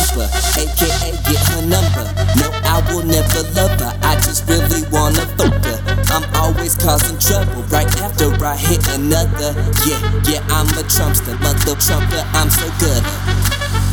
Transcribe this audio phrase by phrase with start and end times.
[0.00, 2.04] bumper, aka get her number.
[2.40, 5.78] No, I will never love her, I just really wanna fuck her.
[6.12, 9.52] I'm always causing trouble right after I hit another.
[9.84, 13.04] Yeah, yeah, I'm a Trumpsta, mother Trumper, I'm so good.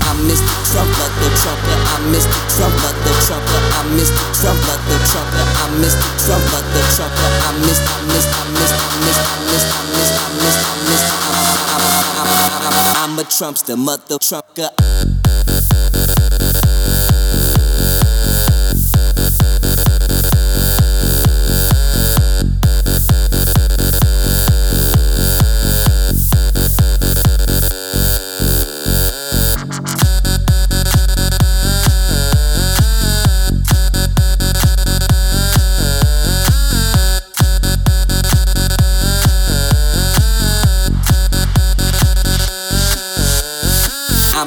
[0.08, 0.48] I'm Mr.
[0.72, 2.32] Trump, the Trumper, I'm Mr.
[2.56, 4.24] Trump, the Trumper, I'm Mr.
[4.40, 6.08] Trump, the Trumper, I'm Mr.
[6.24, 7.84] Trump, the Trumper, I'm Mr.
[7.88, 11.18] I missed, I missed, I missed, I missed, I missed, I missed, I missed,
[12.98, 14.97] I'm a Trumpsta, mother Trumper.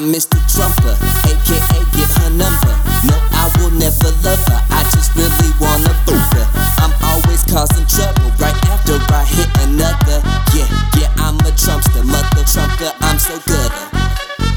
[0.00, 0.40] I'm Mr.
[0.48, 0.96] Trumper,
[1.28, 2.72] aka get her number.
[3.04, 6.46] No, I will never love her, I just really wanna fuck her.
[6.80, 10.24] I'm always causing trouble right after I hit another.
[10.56, 10.64] Yeah,
[10.96, 13.70] yeah, I'm a Trumpsta, mother Trumper, I'm so good.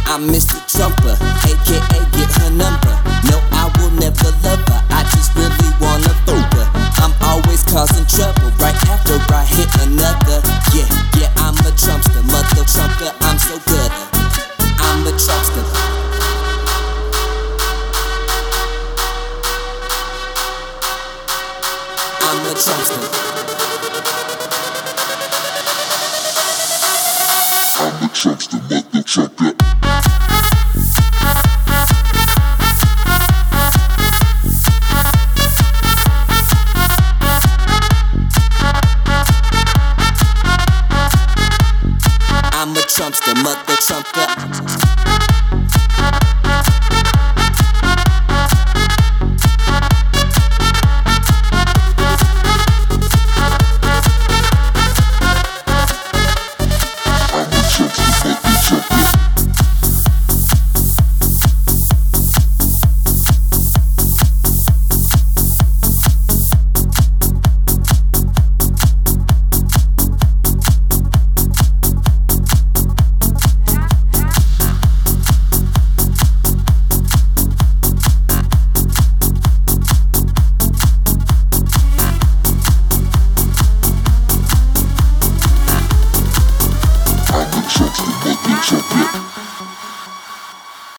[0.08, 0.64] I'm Mr.
[0.64, 2.96] Trumper, aka get her number.
[3.28, 6.13] No, I will never love her, I just really wanna
[22.66, 22.72] I'm
[28.00, 29.54] the truckster, mother trucker.
[42.94, 45.13] Trumpsta, mother Trumpsta.